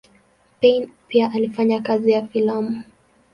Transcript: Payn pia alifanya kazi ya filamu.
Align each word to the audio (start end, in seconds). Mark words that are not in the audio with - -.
Payn 0.61 0.91
pia 1.07 1.31
alifanya 1.35 1.79
kazi 1.81 2.11
ya 2.11 2.27
filamu. 2.27 2.83